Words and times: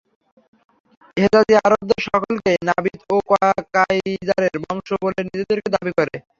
হেজাযী 1.17 1.53
আরবদের 1.59 1.99
সকলেই 2.07 2.57
নাবিত 2.67 2.99
ও 3.09 3.15
কায়জারের 3.75 4.55
বংশ 4.63 4.89
বলে 5.03 5.19
নিজেদেরকে 5.25 5.69
দাবি 5.75 5.91
করে। 5.97 6.15